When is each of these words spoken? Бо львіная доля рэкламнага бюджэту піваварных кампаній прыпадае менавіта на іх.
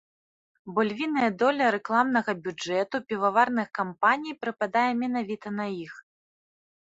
Бо 0.77 0.83
львіная 0.89 1.27
доля 1.41 1.65
рэкламнага 1.75 2.31
бюджэту 2.47 3.01
піваварных 3.11 3.67
кампаній 3.79 4.37
прыпадае 4.45 4.89
менавіта 5.05 5.47
на 5.61 5.65
іх. 5.85 5.93